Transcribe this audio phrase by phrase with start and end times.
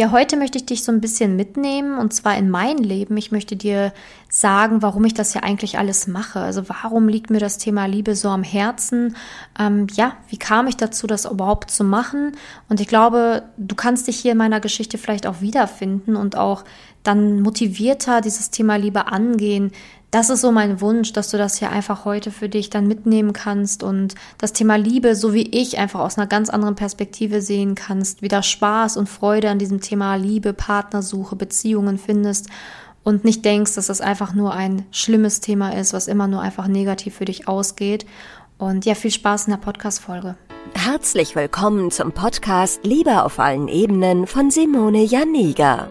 [0.00, 3.18] Ja, heute möchte ich dich so ein bisschen mitnehmen und zwar in mein Leben.
[3.18, 3.92] Ich möchte dir
[4.30, 6.40] sagen, warum ich das ja eigentlich alles mache.
[6.40, 9.14] Also warum liegt mir das Thema Liebe so am Herzen?
[9.58, 12.32] Ähm, ja, wie kam ich dazu, das überhaupt zu machen?
[12.70, 16.64] Und ich glaube, du kannst dich hier in meiner Geschichte vielleicht auch wiederfinden und auch
[17.02, 19.70] dann motivierter dieses Thema Liebe angehen,
[20.10, 23.32] das ist so mein Wunsch, dass du das hier einfach heute für dich dann mitnehmen
[23.32, 27.76] kannst und das Thema Liebe, so wie ich, einfach aus einer ganz anderen Perspektive sehen
[27.76, 32.48] kannst, wieder Spaß und Freude an diesem Thema Liebe, Partnersuche, Beziehungen findest
[33.04, 36.66] und nicht denkst, dass das einfach nur ein schlimmes Thema ist, was immer nur einfach
[36.66, 38.04] negativ für dich ausgeht.
[38.58, 40.34] Und ja, viel Spaß in der Podcast-Folge.
[40.74, 45.90] Herzlich willkommen zum Podcast Liebe auf allen Ebenen von Simone Janiga.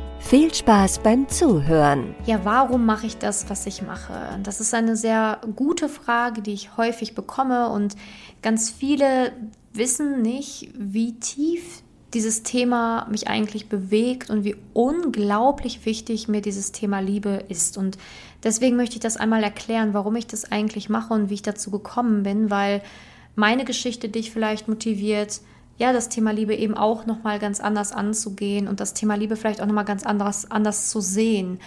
[0.21, 2.15] Viel Spaß beim Zuhören.
[2.25, 4.13] Ja, warum mache ich das, was ich mache?
[4.43, 7.95] Das ist eine sehr gute Frage, die ich häufig bekomme und
[8.41, 9.33] ganz viele
[9.73, 11.83] wissen nicht, wie tief
[12.13, 17.77] dieses Thema mich eigentlich bewegt und wie unglaublich wichtig mir dieses Thema Liebe ist.
[17.77, 17.97] Und
[18.43, 21.71] deswegen möchte ich das einmal erklären, warum ich das eigentlich mache und wie ich dazu
[21.71, 22.81] gekommen bin, weil
[23.35, 25.41] meine Geschichte dich vielleicht motiviert,
[25.81, 29.61] ja, das Thema Liebe eben auch nochmal ganz anders anzugehen und das Thema Liebe vielleicht
[29.61, 31.59] auch nochmal ganz anders, anders zu sehen.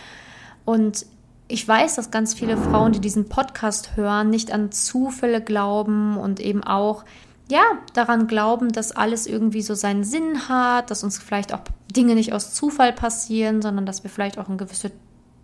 [0.65, 1.05] Und
[1.49, 6.39] ich weiß, dass ganz viele Frauen, die diesen Podcast hören, nicht an Zufälle glauben und
[6.39, 7.05] eben auch,
[7.51, 12.15] ja, daran glauben, dass alles irgendwie so seinen Sinn hat, dass uns vielleicht auch Dinge
[12.15, 14.93] nicht aus Zufall passieren, sondern dass wir vielleicht auch in gewisse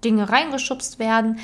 [0.04, 1.41] Dinge reingeschubst werden.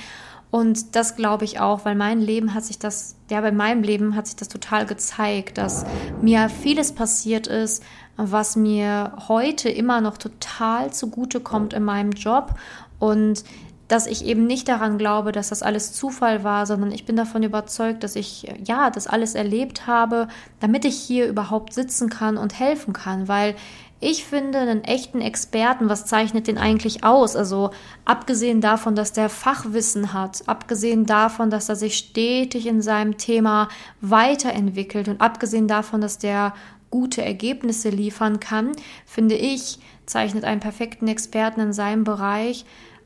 [0.51, 4.15] Und das glaube ich auch, weil mein Leben hat sich das, ja, bei meinem Leben
[4.15, 5.85] hat sich das total gezeigt, dass
[6.23, 7.83] mir vieles passiert ist,
[8.17, 12.55] was mir heute immer noch total zugute kommt in meinem Job.
[12.99, 13.45] Und
[13.89, 17.43] dass ich eben nicht daran glaube, dass das alles Zufall war, sondern ich bin davon
[17.43, 20.27] überzeugt, dass ich ja das alles erlebt habe,
[20.59, 23.55] damit ich hier überhaupt sitzen kann und helfen kann, weil
[23.99, 27.35] ich finde einen echten Experten, was zeichnet den eigentlich aus?
[27.35, 27.71] Also
[28.05, 33.69] abgesehen davon, dass der Fachwissen hat, abgesehen davon, dass er sich stetig in seinem Thema
[34.03, 36.53] weiterentwickelt und abgesehen davon, dass der
[36.91, 38.73] gute Ergebnisse liefern kann,
[39.07, 42.65] finde ich, zeichnet einen perfekten Experten in seinem Bereich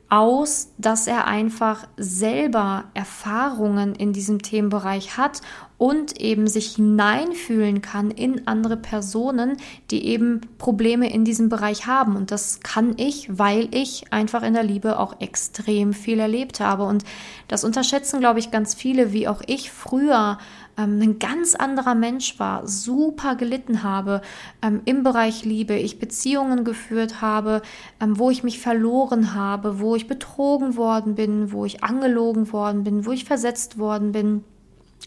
[0.09, 5.41] aus, dass er einfach selber Erfahrungen in diesem Themenbereich hat
[5.81, 9.57] und eben sich hineinfühlen kann in andere Personen,
[9.89, 12.15] die eben Probleme in diesem Bereich haben.
[12.15, 16.83] Und das kann ich, weil ich einfach in der Liebe auch extrem viel erlebt habe.
[16.83, 17.03] Und
[17.47, 20.37] das unterschätzen, glaube ich, ganz viele, wie auch ich früher
[20.77, 24.21] ähm, ein ganz anderer Mensch war, super gelitten habe
[24.61, 27.63] ähm, im Bereich Liebe, ich Beziehungen geführt habe,
[27.99, 32.83] ähm, wo ich mich verloren habe, wo ich betrogen worden bin, wo ich angelogen worden
[32.83, 34.43] bin, wo ich versetzt worden bin.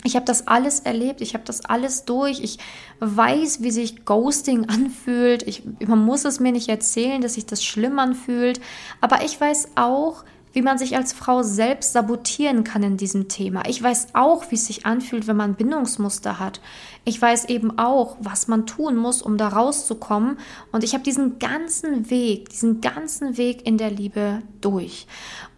[0.06, 2.40] Ich habe das alles erlebt, ich habe das alles durch.
[2.40, 2.58] Ich
[3.00, 5.42] weiß, wie sich Ghosting anfühlt.
[5.42, 8.60] Ich, man muss es mir nicht erzählen, dass sich das schlimm anfühlt.
[9.00, 13.62] Aber ich weiß auch, wie man sich als Frau selbst sabotieren kann in diesem Thema.
[13.66, 16.60] Ich weiß auch, wie es sich anfühlt, wenn man Bindungsmuster hat.
[17.04, 20.38] Ich weiß eben auch, was man tun muss, um da rauszukommen.
[20.70, 25.08] Und ich habe diesen ganzen Weg, diesen ganzen Weg in der Liebe durch.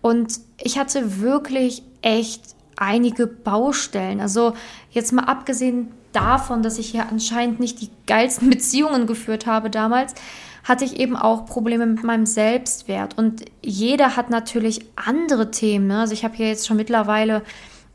[0.01, 4.21] Und ich hatte wirklich echt einige Baustellen.
[4.21, 4.55] Also
[4.91, 10.15] jetzt mal abgesehen davon, dass ich hier anscheinend nicht die geilsten Beziehungen geführt habe damals,
[10.65, 13.17] hatte ich eben auch Probleme mit meinem Selbstwert.
[13.17, 15.87] Und jeder hat natürlich andere Themen.
[15.87, 16.01] Ne?
[16.01, 17.43] Also ich habe hier jetzt schon mittlerweile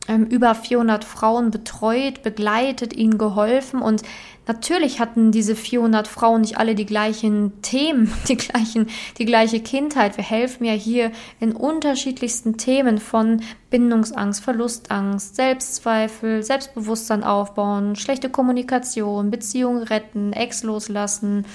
[0.08, 4.04] über 400 Frauen betreut, begleitet, ihnen geholfen und
[4.48, 10.18] Natürlich hatten diese 400 Frauen nicht alle die gleichen Themen, die, gleichen, die gleiche Kindheit.
[10.18, 19.30] Wir helfen ja hier in unterschiedlichsten Themen von Bindungsangst, Verlustangst, Selbstzweifel, Selbstbewusstsein aufbauen, schlechte Kommunikation,
[19.32, 21.46] Beziehung retten, Ex loslassen,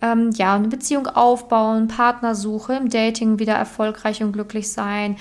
[0.00, 5.16] ähm, ja, eine Beziehung aufbauen, Partnersuche, im Dating wieder erfolgreich und glücklich sein.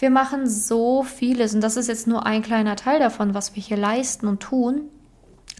[0.00, 3.62] Wir machen so vieles und das ist jetzt nur ein kleiner Teil davon, was wir
[3.62, 4.88] hier leisten und tun.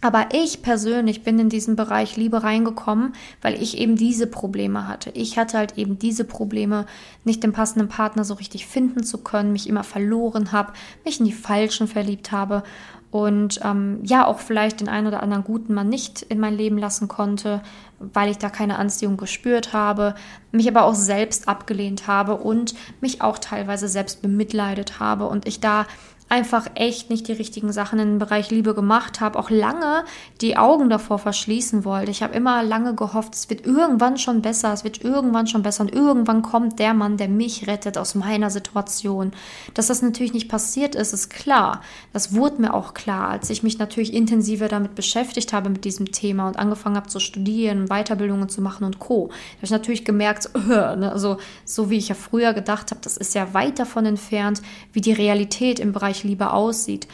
[0.01, 5.11] Aber ich persönlich bin in diesen Bereich Liebe reingekommen, weil ich eben diese Probleme hatte.
[5.11, 6.87] Ich hatte halt eben diese Probleme,
[7.23, 10.73] nicht den passenden Partner so richtig finden zu können, mich immer verloren habe,
[11.05, 12.63] mich in die Falschen verliebt habe
[13.11, 16.77] und ähm, ja auch vielleicht den einen oder anderen guten Mann nicht in mein Leben
[16.77, 17.61] lassen konnte,
[17.99, 20.15] weil ich da keine Anziehung gespürt habe,
[20.51, 25.59] mich aber auch selbst abgelehnt habe und mich auch teilweise selbst bemitleidet habe und ich
[25.59, 25.85] da
[26.31, 30.05] einfach echt nicht die richtigen Sachen im Bereich Liebe gemacht habe, auch lange
[30.39, 32.09] die Augen davor verschließen wollte.
[32.09, 35.81] Ich habe immer lange gehofft, es wird irgendwann schon besser, es wird irgendwann schon besser
[35.81, 39.33] und irgendwann kommt der Mann, der mich rettet aus meiner Situation.
[39.73, 41.81] Dass das natürlich nicht passiert ist, ist klar.
[42.13, 46.13] Das wurde mir auch klar, als ich mich natürlich intensiver damit beschäftigt habe mit diesem
[46.13, 49.27] Thema und angefangen habe zu studieren, Weiterbildungen zu machen und Co.
[49.27, 53.17] Da habe ich natürlich gemerkt, ne, also so wie ich ja früher gedacht habe, das
[53.17, 54.61] ist ja weit davon entfernt,
[54.93, 57.07] wie die Realität im Bereich Liebe aussieht.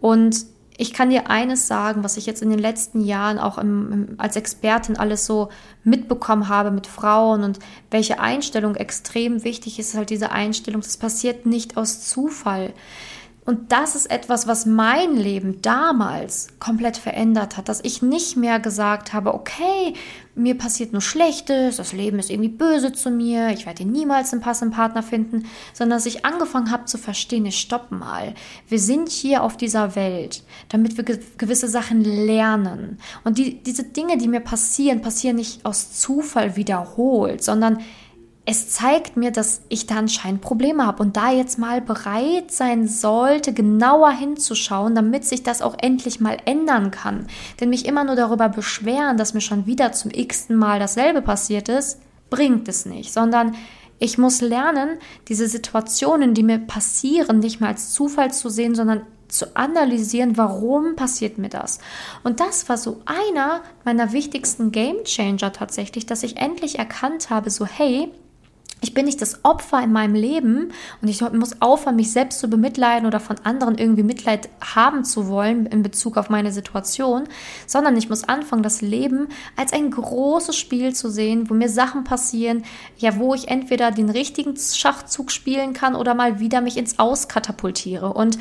[0.00, 0.46] Und
[0.80, 4.14] ich kann dir eines sagen, was ich jetzt in den letzten Jahren auch im, im,
[4.16, 5.50] als Expertin alles so
[5.84, 7.58] mitbekommen habe mit Frauen und
[7.90, 12.72] welche Einstellung extrem wichtig ist, ist halt diese Einstellung, das passiert nicht aus Zufall.
[13.46, 18.60] Und das ist etwas, was mein Leben damals komplett verändert hat, dass ich nicht mehr
[18.60, 19.94] gesagt habe, okay,
[20.34, 24.42] mir passiert nur Schlechtes, das Leben ist irgendwie böse zu mir, ich werde niemals einen
[24.42, 28.34] passenden Partner finden, sondern dass ich angefangen habe zu verstehen, ich stopp mal.
[28.68, 31.04] Wir sind hier auf dieser Welt, damit wir
[31.38, 32.98] gewisse Sachen lernen.
[33.24, 37.78] Und die, diese Dinge, die mir passieren, passieren nicht aus Zufall wiederholt, sondern
[38.50, 42.88] es zeigt mir, dass ich da anscheinend Probleme habe und da jetzt mal bereit sein
[42.88, 47.28] sollte, genauer hinzuschauen, damit sich das auch endlich mal ändern kann.
[47.60, 51.68] Denn mich immer nur darüber beschweren, dass mir schon wieder zum x-ten Mal dasselbe passiert
[51.68, 53.54] ist, bringt es nicht, sondern
[54.00, 54.98] ich muss lernen,
[55.28, 60.96] diese Situationen, die mir passieren, nicht mehr als Zufall zu sehen, sondern zu analysieren, warum
[60.96, 61.78] passiert mir das.
[62.24, 67.50] Und das war so einer meiner wichtigsten Game Changer tatsächlich, dass ich endlich erkannt habe,
[67.50, 68.10] so hey,
[68.80, 70.72] ich bin nicht das Opfer in meinem Leben
[71.02, 75.28] und ich muss aufhören, mich selbst zu bemitleiden oder von anderen irgendwie Mitleid haben zu
[75.28, 77.24] wollen in Bezug auf meine Situation,
[77.66, 82.04] sondern ich muss anfangen, das Leben als ein großes Spiel zu sehen, wo mir Sachen
[82.04, 82.64] passieren,
[82.96, 87.28] ja, wo ich entweder den richtigen Schachzug spielen kann oder mal wieder mich ins Aus
[87.28, 88.12] katapultiere.
[88.12, 88.38] Und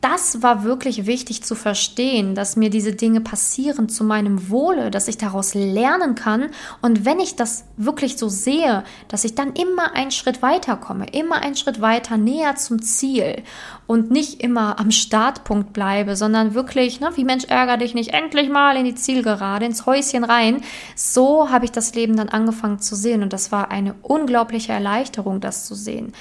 [0.00, 5.08] das war wirklich wichtig zu verstehen, dass mir diese Dinge passieren zu meinem Wohle, dass
[5.08, 6.50] ich daraus lernen kann
[6.80, 11.06] und wenn ich das wirklich so sehe, dass ich dann immer einen Schritt weiter komme,
[11.12, 13.42] immer einen Schritt weiter näher zum Ziel
[13.86, 18.48] und nicht immer am Startpunkt bleibe, sondern wirklich, ne, wie Mensch ärger dich nicht, endlich
[18.48, 20.62] mal in die Zielgerade, ins Häuschen rein.
[20.94, 25.40] So habe ich das Leben dann angefangen zu sehen und das war eine unglaubliche Erleichterung,
[25.40, 26.12] das zu sehen.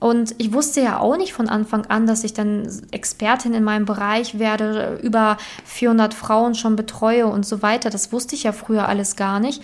[0.00, 3.84] Und ich wusste ja auch nicht von Anfang an, dass ich dann Expertin in meinem
[3.84, 7.90] Bereich werde, über 400 Frauen schon betreue und so weiter.
[7.90, 9.62] Das wusste ich ja früher alles gar nicht.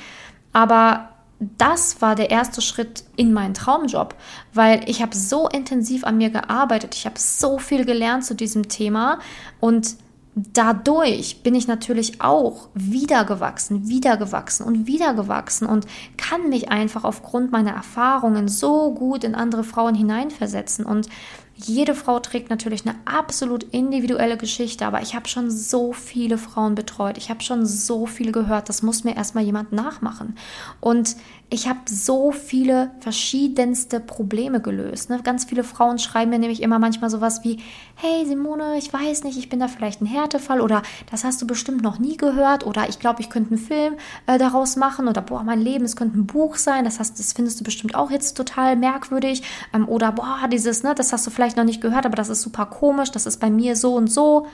[0.52, 1.10] Aber
[1.58, 4.14] das war der erste Schritt in meinen Traumjob,
[4.52, 8.68] weil ich habe so intensiv an mir gearbeitet, ich habe so viel gelernt zu diesem
[8.68, 9.18] Thema
[9.60, 9.96] und
[10.34, 15.86] dadurch bin ich natürlich auch wiedergewachsen, wiedergewachsen und wiedergewachsen und
[16.16, 20.84] kann mich einfach aufgrund meiner Erfahrungen so gut in andere Frauen hineinversetzen.
[20.84, 21.08] Und
[21.56, 26.74] jede Frau trägt natürlich eine absolut individuelle Geschichte, aber ich habe schon so viele Frauen
[26.74, 27.16] betreut.
[27.16, 28.68] Ich habe schon so viel gehört.
[28.68, 30.36] Das muss mir erstmal jemand nachmachen.
[30.80, 31.14] Und
[31.54, 35.08] ich habe so viele verschiedenste Probleme gelöst.
[35.08, 35.20] Ne?
[35.22, 37.60] Ganz viele Frauen schreiben mir nämlich immer manchmal sowas wie,
[37.94, 41.46] hey Simone, ich weiß nicht, ich bin da vielleicht ein Härtefall oder das hast du
[41.46, 43.94] bestimmt noch nie gehört oder ich glaube, ich könnte einen Film
[44.26, 47.32] äh, daraus machen oder boah, mein Leben, es könnte ein Buch sein, das, hast, das
[47.32, 51.30] findest du bestimmt auch jetzt total merkwürdig ähm, oder boah, dieses, ne, das hast du
[51.30, 54.10] vielleicht noch nicht gehört, aber das ist super komisch, das ist bei mir so und
[54.10, 54.48] so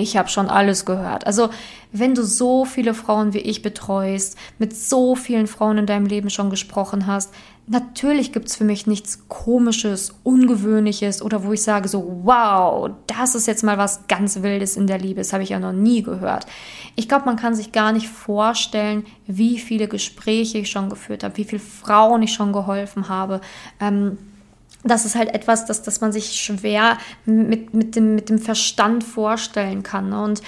[0.00, 1.26] ich habe schon alles gehört.
[1.26, 1.50] Also,
[1.92, 6.30] wenn du so viele Frauen wie ich betreust, mit so vielen Frauen in deinem Leben
[6.30, 7.32] schon gesprochen hast,
[7.66, 13.34] natürlich gibt es für mich nichts Komisches, Ungewöhnliches oder wo ich sage so, wow, das
[13.34, 16.02] ist jetzt mal was ganz Wildes in der Liebe, das habe ich ja noch nie
[16.02, 16.46] gehört.
[16.94, 21.36] Ich glaube, man kann sich gar nicht vorstellen, wie viele Gespräche ich schon geführt habe,
[21.36, 23.40] wie viele Frauen ich schon geholfen habe.
[23.80, 24.18] Ähm,
[24.88, 29.04] das ist halt etwas, das, das man sich schwer mit, mit, dem, mit dem Verstand
[29.04, 30.10] vorstellen kann.
[30.10, 30.22] Ne?
[30.22, 30.42] Und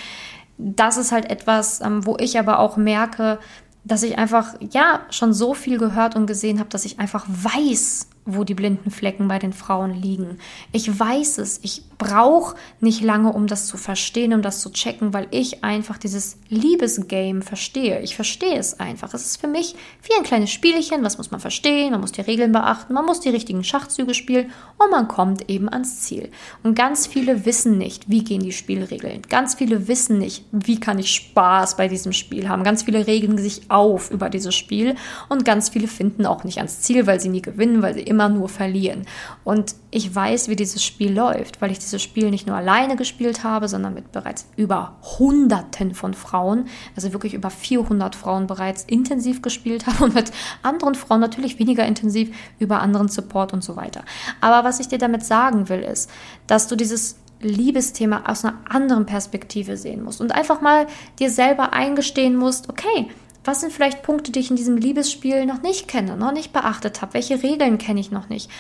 [0.59, 3.39] das ist halt etwas, ähm, wo ich aber auch merke,
[3.85, 8.09] dass ich einfach, ja, schon so viel gehört und gesehen habe, dass ich einfach weiß,
[8.29, 10.39] wo die blinden Flecken bei den Frauen liegen.
[10.71, 11.61] Ich weiß es.
[11.63, 15.99] Ich brauche nicht lange, um das zu verstehen, um das zu checken, weil ich einfach
[15.99, 18.01] dieses Liebesgame verstehe.
[18.03, 19.13] Ich verstehe es einfach.
[19.15, 21.03] Es ist für mich wie ein kleines Spielchen.
[21.03, 21.93] Was muss man verstehen?
[21.93, 22.93] Man muss die Regeln beachten.
[22.95, 26.31] Man muss die richtigen Schachzüge spielen und man kommt eben ans Ziel.
[26.63, 29.23] Und ganz viele wissen nicht, wie gehen die Spielregeln.
[29.29, 32.63] Ganz viele wissen nicht, wie kann ich Spaß bei diesem Spiel haben.
[32.63, 34.95] Ganz viele regen sich auf über dieses Spiel
[35.29, 38.18] und ganz viele finden auch nicht ans Ziel, weil sie nie gewinnen, weil sie immer
[38.19, 39.07] immer nur verlieren.
[39.45, 43.45] Und ich weiß, wie dieses Spiel läuft, weil ich dieses Spiel nicht nur alleine gespielt
[43.45, 49.41] habe, sondern mit bereits über Hunderten von Frauen, also wirklich über 400 Frauen bereits intensiv
[49.41, 50.33] gespielt habe und mit
[50.63, 54.03] anderen Frauen natürlich weniger intensiv über anderen Support und so weiter.
[54.41, 56.11] Aber was ich dir damit sagen will, ist,
[56.49, 60.89] dass du dieses Liebesthema aus einer anderen Perspektive sehen musst und einfach mal
[61.21, 63.07] dir selber eingestehen musst, okay,
[63.49, 67.01] was sind vielleicht Punkte, die ich in diesem Liebesspiel noch nicht kenne, noch nicht beachtet
[67.01, 67.15] habe?
[67.15, 68.51] Welche Regeln kenne ich noch nicht?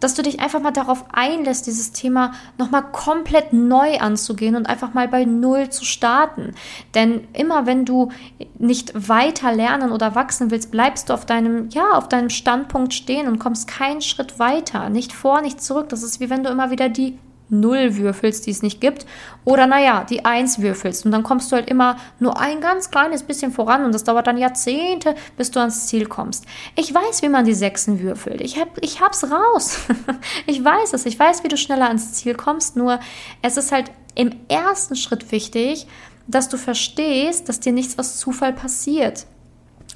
[0.00, 4.94] Dass du dich einfach mal darauf einlässt, dieses Thema nochmal komplett neu anzugehen und einfach
[4.94, 6.56] mal bei Null zu starten.
[6.96, 8.10] Denn immer wenn du
[8.58, 13.28] nicht weiter lernen oder wachsen willst, bleibst du auf deinem, ja, auf deinem Standpunkt stehen
[13.28, 14.90] und kommst keinen Schritt weiter.
[14.90, 15.88] Nicht vor, nicht zurück.
[15.88, 17.16] Das ist wie wenn du immer wieder die
[17.52, 19.06] Null würfelst, die es nicht gibt.
[19.44, 21.04] Oder naja, die Eins würfelst.
[21.04, 24.26] Und dann kommst du halt immer nur ein ganz kleines bisschen voran und das dauert
[24.26, 26.46] dann Jahrzehnte, bis du ans Ziel kommst.
[26.76, 28.40] Ich weiß, wie man die Sechsen würfelt.
[28.40, 29.78] Ich, hab, ich hab's raus.
[30.46, 31.06] ich weiß es.
[31.06, 32.76] Ich weiß, wie du schneller ans Ziel kommst.
[32.76, 32.98] Nur
[33.42, 35.86] es ist halt im ersten Schritt wichtig,
[36.26, 39.26] dass du verstehst, dass dir nichts aus Zufall passiert.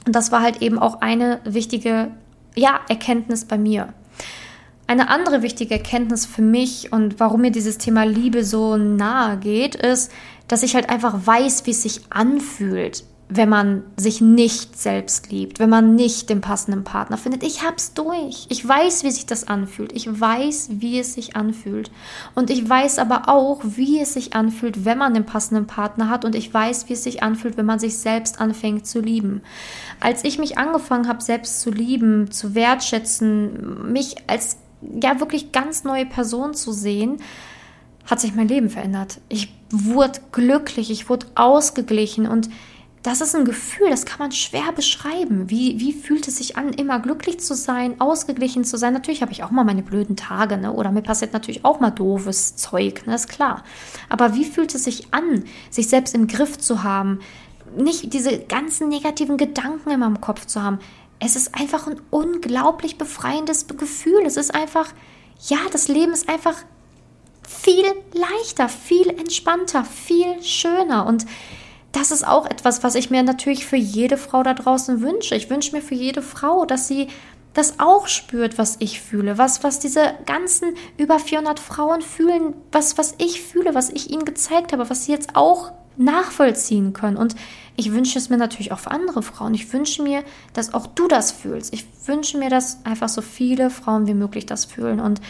[0.07, 2.11] Und das war halt eben auch eine wichtige
[2.55, 3.93] ja, Erkenntnis bei mir.
[4.89, 9.75] Eine andere wichtige Erkenntnis für mich und warum mir dieses Thema Liebe so nahe geht,
[9.75, 10.13] ist,
[10.47, 15.59] dass ich halt einfach weiß, wie es sich anfühlt, wenn man sich nicht selbst liebt,
[15.59, 17.43] wenn man nicht den passenden Partner findet.
[17.43, 18.47] Ich hab's durch.
[18.49, 19.93] Ich weiß, wie sich das anfühlt.
[19.93, 21.91] Ich weiß, wie es sich anfühlt.
[22.37, 26.25] Und ich weiß aber auch, wie es sich anfühlt, wenn man den passenden Partner hat.
[26.25, 29.43] Und ich weiß, wie es sich anfühlt, wenn man sich selbst anfängt zu lieben.
[29.99, 34.59] Als ich mich angefangen habe, selbst zu lieben, zu wertschätzen, mich als
[35.03, 37.19] ja wirklich ganz neue Person zu sehen,
[38.07, 39.21] hat sich mein Leben verändert.
[39.29, 42.49] Ich wurde glücklich, ich wurde ausgeglichen und
[43.07, 45.49] das ist ein Gefühl, das kann man schwer beschreiben.
[45.49, 48.95] Wie, wie fühlt es sich an, immer glücklich zu sein, ausgeglichen zu sein?
[48.95, 50.73] Natürlich habe ich auch mal meine blöden Tage, ne?
[50.73, 53.15] Oder mir passiert natürlich auch mal doofes Zeug, ne?
[53.15, 53.63] Ist klar.
[54.09, 57.21] Aber wie fühlt es sich an, sich selbst im Griff zu haben?
[57.77, 60.81] Nicht diese ganzen negativen Gedanken immer im Kopf zu haben
[61.19, 64.23] es ist einfach ein unglaublich befreiendes Gefühl.
[64.25, 64.89] Es ist einfach,
[65.49, 66.57] ja, das Leben ist einfach
[67.47, 71.07] viel leichter, viel entspannter, viel schöner.
[71.07, 71.27] Und
[71.93, 75.35] das ist auch etwas, was ich mir natürlich für jede Frau da draußen wünsche.
[75.35, 77.09] Ich wünsche mir für jede Frau, dass sie
[77.55, 82.99] das auch spürt, was ich fühle, was, was diese ganzen über 400 Frauen fühlen, was,
[82.99, 87.17] was ich fühle, was ich ihnen gezeigt habe, was sie jetzt auch nachvollziehen können.
[87.17, 87.37] Und
[87.77, 89.55] ich wünsche es mir natürlich auch für andere Frauen.
[89.55, 90.23] Ich wünsche mir,
[90.53, 91.73] dass auch du das fühlst.
[91.73, 95.01] Ich wünsche mir, dass einfach so viele Frauen wie möglich das fühlen.
[95.01, 95.21] Und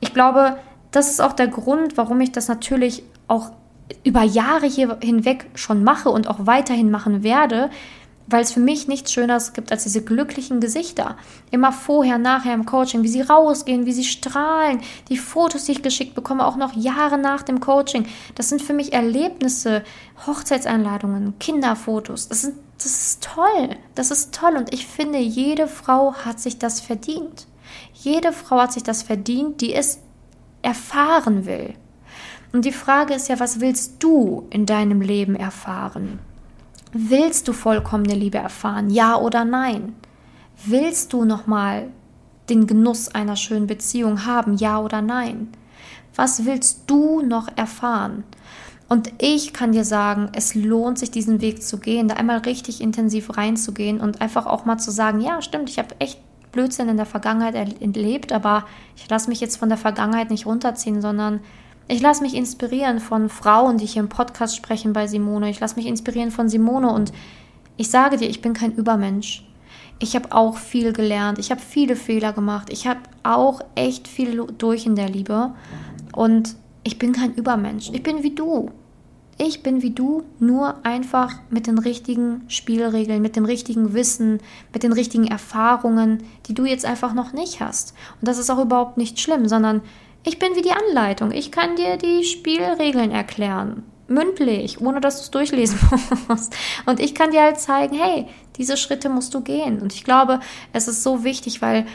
[0.00, 0.56] ich glaube,
[0.90, 3.52] das ist auch der Grund, warum ich das natürlich auch
[4.04, 7.70] über Jahre hier hinweg schon mache und auch weiterhin machen werde,
[8.28, 11.16] weil es für mich nichts Schöneres gibt als diese glücklichen Gesichter.
[11.50, 15.82] Immer vorher, nachher im Coaching, wie sie rausgehen, wie sie strahlen, die Fotos, die ich
[15.82, 18.06] geschickt bekomme, auch noch Jahre nach dem Coaching.
[18.34, 19.82] Das sind für mich Erlebnisse,
[20.26, 22.28] Hochzeitseinladungen, Kinderfotos.
[22.28, 23.76] Das, sind, das ist toll.
[23.94, 24.56] Das ist toll.
[24.56, 27.46] Und ich finde, jede Frau hat sich das verdient.
[27.94, 30.00] Jede Frau hat sich das verdient, die es
[30.62, 31.74] erfahren will.
[32.52, 36.18] Und die Frage ist ja, was willst du in deinem Leben erfahren?
[36.92, 38.90] Willst du vollkommene Liebe erfahren?
[38.90, 39.94] Ja oder nein?
[40.64, 41.88] Willst du nochmal
[42.48, 44.56] den Genuss einer schönen Beziehung haben?
[44.56, 45.48] Ja oder nein?
[46.14, 48.24] Was willst du noch erfahren?
[48.88, 52.80] Und ich kann dir sagen, es lohnt sich, diesen Weg zu gehen, da einmal richtig
[52.80, 56.18] intensiv reinzugehen und einfach auch mal zu sagen, ja, stimmt, ich habe echt
[56.52, 58.64] Blödsinn in der Vergangenheit erlebt, aber
[58.96, 61.40] ich lasse mich jetzt von der Vergangenheit nicht runterziehen, sondern
[61.88, 65.48] ich lasse mich inspirieren von Frauen, die hier im Podcast sprechen bei Simone.
[65.48, 67.12] Ich lasse mich inspirieren von Simone und
[67.76, 69.44] ich sage dir, ich bin kein Übermensch.
[69.98, 71.38] Ich habe auch viel gelernt.
[71.38, 72.68] Ich habe viele Fehler gemacht.
[72.70, 75.54] Ich habe auch echt viel durch in der Liebe.
[76.12, 77.90] Und ich bin kein Übermensch.
[77.92, 78.70] Ich bin wie du.
[79.40, 84.40] Ich bin wie du, nur einfach mit den richtigen Spielregeln, mit dem richtigen Wissen,
[84.72, 87.94] mit den richtigen Erfahrungen, die du jetzt einfach noch nicht hast.
[88.20, 89.82] Und das ist auch überhaupt nicht schlimm, sondern
[90.24, 91.30] ich bin wie die Anleitung.
[91.32, 93.84] Ich kann dir die Spielregeln erklären.
[94.08, 95.78] Mündlich, ohne dass du es durchlesen
[96.28, 96.56] musst.
[96.86, 99.80] Und ich kann dir halt zeigen, hey, diese Schritte musst du gehen.
[99.80, 100.40] Und ich glaube,
[100.72, 101.86] es ist so wichtig, weil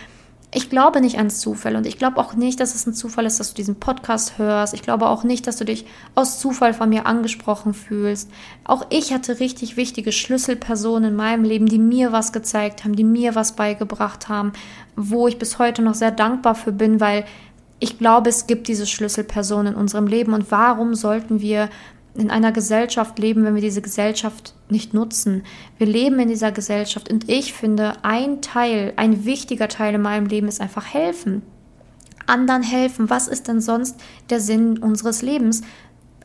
[0.56, 3.40] ich glaube nicht ans Zufall und ich glaube auch nicht, dass es ein Zufall ist,
[3.40, 4.76] dass du diesen Podcast hörst.
[4.76, 8.30] Ich glaube auch nicht, dass du dich aus Zufall von mir angesprochen fühlst.
[8.64, 13.04] Auch ich hatte richtig wichtige Schlüsselpersonen in meinem Leben, die mir was gezeigt haben, die
[13.04, 14.54] mir was beigebracht haben,
[14.96, 17.26] wo ich bis heute noch sehr dankbar für bin, weil
[17.84, 21.70] ich glaube, es gibt diese Schlüsselpersonen in unserem Leben und warum sollten wir
[22.16, 25.44] in einer Gesellschaft leben, wenn wir diese Gesellschaft nicht nutzen.
[25.78, 30.28] Wir leben in dieser Gesellschaft und ich finde, ein Teil, ein wichtiger Teil in meinem
[30.28, 31.42] Leben ist einfach helfen.
[32.26, 33.10] Anderen helfen.
[33.10, 34.00] Was ist denn sonst
[34.30, 35.62] der Sinn unseres Lebens?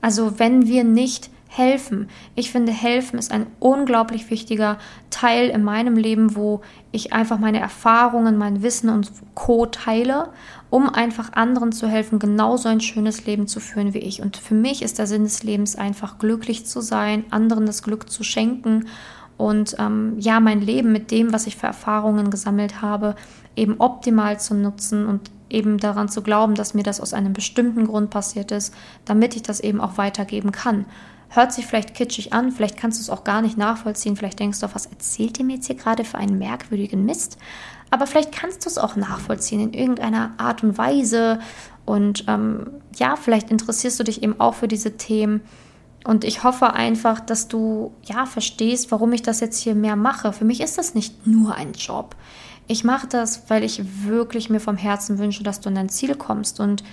[0.00, 2.08] Also wenn wir nicht helfen.
[2.34, 4.78] Ich finde, helfen ist ein unglaublich wichtiger
[5.10, 6.60] Teil in meinem Leben, wo
[6.92, 9.66] ich einfach meine Erfahrungen, mein Wissen und Co.
[9.66, 10.28] teile,
[10.70, 14.20] um einfach anderen zu helfen, genauso ein schönes Leben zu führen wie ich.
[14.20, 18.10] Und für mich ist der Sinn des Lebens einfach glücklich zu sein, anderen das Glück
[18.10, 18.84] zu schenken
[19.38, 23.14] und ähm, ja, mein Leben mit dem, was ich für Erfahrungen gesammelt habe,
[23.56, 27.86] eben optimal zu nutzen und eben daran zu glauben, dass mir das aus einem bestimmten
[27.86, 28.74] Grund passiert ist,
[29.04, 30.84] damit ich das eben auch weitergeben kann.
[31.30, 34.60] Hört sich vielleicht kitschig an, vielleicht kannst du es auch gar nicht nachvollziehen, vielleicht denkst
[34.60, 37.36] du, was erzählt ihr mir jetzt hier gerade für einen merkwürdigen Mist?
[37.90, 41.40] Aber vielleicht kannst du es auch nachvollziehen in irgendeiner Art und Weise.
[41.84, 45.40] Und ähm, ja, vielleicht interessierst du dich eben auch für diese Themen.
[46.04, 50.32] Und ich hoffe einfach, dass du ja verstehst, warum ich das jetzt hier mehr mache.
[50.32, 52.14] Für mich ist das nicht nur ein Job.
[52.66, 56.14] Ich mache das, weil ich wirklich mir vom Herzen wünsche, dass du an dein Ziel
[56.14, 56.84] kommst und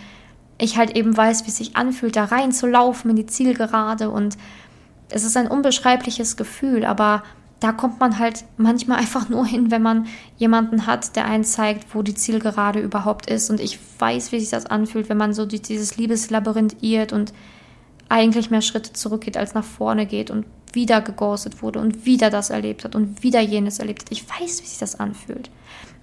[0.57, 4.37] ich halt eben weiß, wie es sich anfühlt, da reinzulaufen in die Zielgerade und
[5.09, 7.23] es ist ein unbeschreibliches Gefühl, aber
[7.59, 10.07] da kommt man halt manchmal einfach nur hin, wenn man
[10.37, 13.49] jemanden hat, der einen zeigt, wo die Zielgerade überhaupt ist.
[13.49, 17.33] Und ich weiß, wie sich das anfühlt, wenn man so durch dieses Liebeslabyrinth irrt und
[18.09, 22.49] eigentlich mehr Schritte zurückgeht als nach vorne geht und wieder geghostet wurde und wieder das
[22.49, 24.11] erlebt hat und wieder jenes erlebt hat.
[24.11, 25.49] Ich weiß, wie sich das anfühlt.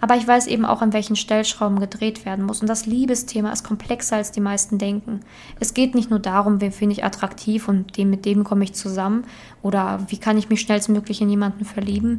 [0.03, 2.61] Aber ich weiß eben auch, an welchen Stellschrauben gedreht werden muss.
[2.61, 5.21] Und das Liebesthema ist komplexer, als die meisten denken.
[5.61, 8.73] Es geht nicht nur darum, wen finde ich attraktiv und dem, mit dem komme ich
[8.73, 9.23] zusammen
[9.63, 12.19] oder wie kann ich mich schnellstmöglich in jemanden verlieben.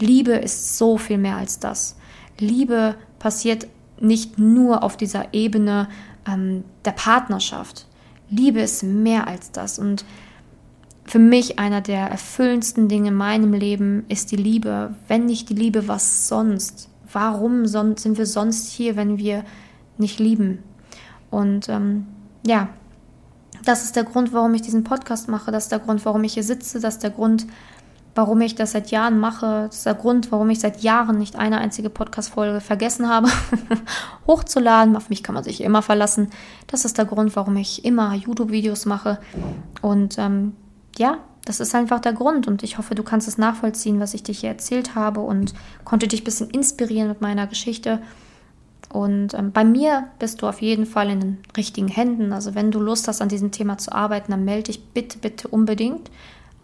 [0.00, 1.96] Liebe ist so viel mehr als das.
[2.40, 3.68] Liebe passiert
[4.00, 5.88] nicht nur auf dieser Ebene
[6.26, 7.86] ähm, der Partnerschaft.
[8.28, 9.78] Liebe ist mehr als das.
[9.78, 10.04] Und
[11.04, 14.96] für mich einer der erfüllendsten Dinge in meinem Leben ist die Liebe.
[15.06, 16.88] Wenn nicht die Liebe, was sonst?
[17.12, 19.44] Warum sind wir sonst hier, wenn wir
[19.98, 20.62] nicht lieben?
[21.30, 22.06] Und ähm,
[22.46, 22.68] ja,
[23.64, 25.50] das ist der Grund, warum ich diesen Podcast mache.
[25.50, 26.80] Das ist der Grund, warum ich hier sitze.
[26.80, 27.46] Das ist der Grund,
[28.14, 29.66] warum ich das seit Jahren mache.
[29.66, 33.28] Das ist der Grund, warum ich seit Jahren nicht eine einzige Podcast-Folge vergessen habe,
[34.26, 34.96] hochzuladen.
[34.96, 36.30] Auf mich kann man sich immer verlassen.
[36.66, 39.18] Das ist der Grund, warum ich immer YouTube-Videos mache.
[39.82, 40.54] Und ähm,
[40.96, 44.22] ja, das ist einfach der Grund und ich hoffe, du kannst es nachvollziehen, was ich
[44.22, 48.00] dir hier erzählt habe und konnte dich ein bisschen inspirieren mit meiner Geschichte.
[48.92, 52.32] Und ähm, bei mir bist du auf jeden Fall in den richtigen Händen.
[52.32, 55.48] Also wenn du Lust hast, an diesem Thema zu arbeiten, dann melde dich bitte, bitte
[55.48, 56.10] unbedingt.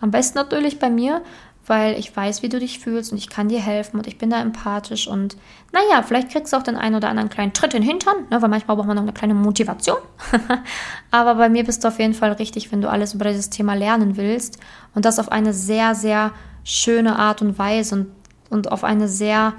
[0.00, 1.22] Am besten natürlich bei mir
[1.66, 4.30] weil ich weiß, wie du dich fühlst und ich kann dir helfen und ich bin
[4.30, 5.36] da empathisch und
[5.72, 8.40] naja, vielleicht kriegst du auch den einen oder anderen kleinen Tritt in den Hintern, ne,
[8.40, 9.98] weil manchmal braucht man noch eine kleine Motivation.
[11.10, 13.74] Aber bei mir bist du auf jeden Fall richtig, wenn du alles über dieses Thema
[13.74, 14.58] lernen willst
[14.94, 16.32] und das auf eine sehr, sehr
[16.64, 18.06] schöne Art und Weise und,
[18.50, 19.54] und auf eine sehr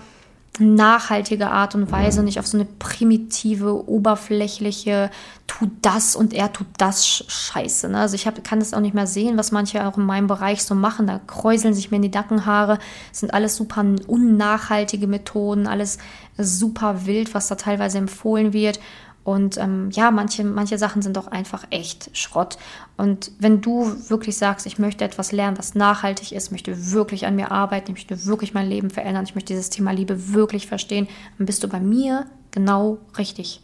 [0.60, 5.10] nachhaltige Art und Weise, nicht auf so eine primitive, oberflächliche,
[5.48, 7.90] tu das und er tut das Scheiße.
[7.90, 8.00] Ne?
[8.00, 10.64] Also ich hab, kann das auch nicht mehr sehen, was manche auch in meinem Bereich
[10.64, 11.08] so machen.
[11.08, 12.80] Da kräuseln sich mir in die Nackenhaare.
[13.10, 15.98] Das sind alles super unnachhaltige Methoden, alles
[16.38, 18.80] super wild, was da teilweise empfohlen wird.
[19.28, 22.58] Und ähm, ja, manche, manche Sachen sind doch einfach echt Schrott.
[22.96, 27.36] Und wenn du wirklich sagst, ich möchte etwas lernen, was nachhaltig ist, möchte wirklich an
[27.36, 31.10] mir arbeiten, ich möchte wirklich mein Leben verändern, ich möchte dieses Thema Liebe wirklich verstehen,
[31.38, 33.60] dann bist du bei mir genau richtig.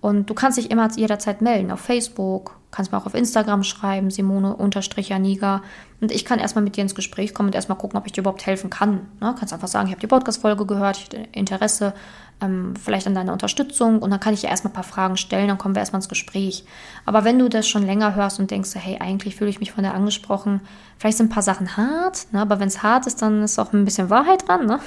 [0.00, 4.10] Und du kannst dich immer jederzeit melden auf Facebook, kannst mir auch auf Instagram schreiben,
[4.10, 5.62] Simone-Janiga.
[6.00, 8.22] Und ich kann erstmal mit dir ins Gespräch kommen und erstmal gucken, ob ich dir
[8.22, 9.06] überhaupt helfen kann.
[9.20, 9.34] Ne?
[9.38, 11.94] Kannst einfach sagen, ich habe die Podcast-Folge gehört, ich habe Interesse
[12.42, 15.48] ähm, vielleicht an deiner Unterstützung und dann kann ich dir erstmal ein paar Fragen stellen,
[15.48, 16.64] dann kommen wir erstmal ins Gespräch.
[17.06, 19.84] Aber wenn du das schon länger hörst und denkst, hey, eigentlich fühle ich mich von
[19.84, 20.60] der angesprochen,
[20.98, 22.40] vielleicht sind ein paar Sachen hart, ne?
[22.40, 24.66] aber wenn es hart ist, dann ist auch ein bisschen Wahrheit dran.
[24.66, 24.80] Ne?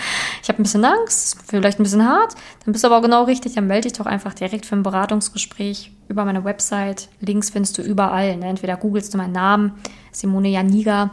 [0.44, 3.24] ich habe ein bisschen Angst, vielleicht ein bisschen hart, dann bist du aber auch genau
[3.24, 7.10] richtig, dann melde dich doch einfach direkt für ein Beratungsgespräch über meine Website.
[7.20, 8.38] Links findest du überall.
[8.38, 8.48] Ne?
[8.48, 9.74] Entweder googelst du meinen Namen,
[10.12, 11.12] Simone Janiga,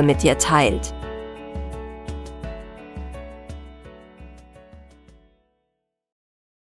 [0.03, 0.93] mit dir teilt.